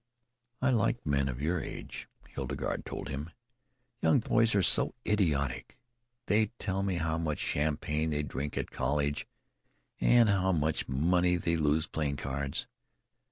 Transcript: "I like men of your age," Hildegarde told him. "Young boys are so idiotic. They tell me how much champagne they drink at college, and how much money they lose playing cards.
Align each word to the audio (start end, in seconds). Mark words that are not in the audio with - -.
"I 0.63 0.71
like 0.71 1.05
men 1.05 1.29
of 1.29 1.43
your 1.43 1.61
age," 1.61 2.07
Hildegarde 2.27 2.85
told 2.85 3.07
him. 3.07 3.29
"Young 4.01 4.19
boys 4.19 4.55
are 4.55 4.63
so 4.63 4.95
idiotic. 5.05 5.77
They 6.25 6.47
tell 6.57 6.81
me 6.81 6.95
how 6.95 7.19
much 7.19 7.37
champagne 7.37 8.09
they 8.09 8.23
drink 8.23 8.57
at 8.57 8.71
college, 8.71 9.27
and 9.99 10.27
how 10.27 10.53
much 10.53 10.89
money 10.89 11.35
they 11.35 11.55
lose 11.55 11.85
playing 11.85 12.17
cards. 12.17 12.65